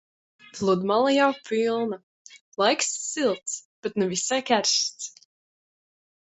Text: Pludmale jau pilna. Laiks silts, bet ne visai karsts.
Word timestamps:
Pludmale 0.59 1.11
jau 1.17 1.27
pilna. 1.49 1.99
Laiks 2.63 2.89
silts, 3.11 3.53
bet 3.83 3.95
ne 4.05 4.11
visai 4.17 4.41
karsts. 4.51 5.03